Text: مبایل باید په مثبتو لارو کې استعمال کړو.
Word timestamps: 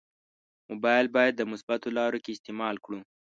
مبایل 0.71 1.07
باید 1.15 1.37
په 1.39 1.45
مثبتو 1.51 1.89
لارو 1.97 2.21
کې 2.23 2.31
استعمال 2.33 2.75
کړو. 2.85 2.99